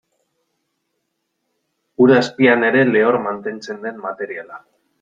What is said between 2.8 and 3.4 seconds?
lehor